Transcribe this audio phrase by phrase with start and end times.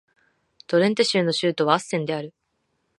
[0.65, 2.33] ドレンテ州の州都はアッセンである